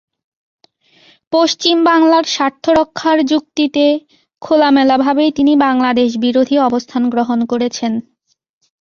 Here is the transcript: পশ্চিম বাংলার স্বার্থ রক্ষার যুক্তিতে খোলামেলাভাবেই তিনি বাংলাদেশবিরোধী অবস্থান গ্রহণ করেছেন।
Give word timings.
পশ্চিম 1.33 1.77
বাংলার 1.83 2.25
স্বার্থ 2.27 2.63
রক্ষার 2.79 3.17
যুক্তিতে 3.25 3.85
খোলামেলাভাবেই 4.41 5.31
তিনি 5.37 5.53
বাংলাদেশবিরোধী 5.65 6.55
অবস্থান 6.59 7.03
গ্রহণ 7.09 7.39
করেছেন। 7.51 7.93